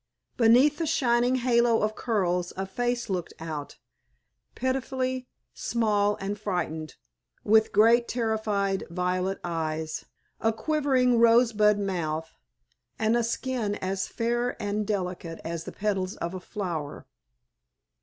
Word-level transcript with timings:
Beneath 0.35 0.79
the 0.79 0.87
shining 0.87 1.35
halo 1.35 1.83
of 1.83 1.93
curls 1.93 2.53
a 2.57 2.65
face 2.65 3.07
looked 3.07 3.35
out, 3.39 3.77
pitifully 4.55 5.27
small 5.53 6.15
and 6.15 6.39
frightened, 6.39 6.95
with 7.43 7.71
great 7.71 8.07
terrified 8.07 8.83
violet 8.89 9.39
eyes, 9.43 10.05
a 10.39 10.51
quivering 10.51 11.19
rose 11.19 11.53
bud 11.53 11.77
mouth, 11.77 12.31
and 12.97 13.15
a 13.15 13.23
skin 13.23 13.75
as 13.75 14.07
fair 14.07 14.59
and 14.59 14.87
delicate 14.87 15.39
as 15.45 15.65
the 15.65 15.71
petals 15.71 16.15
of 16.15 16.33
a 16.33 16.39
flower. 16.39 17.05